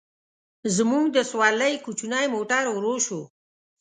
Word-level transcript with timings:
زموږ 0.75 1.05
د 1.11 1.17
سورلۍ 1.31 1.73
کوچنی 1.85 2.25
موټر 2.35 2.63
ورو 2.75 2.95
شو. 3.05 3.21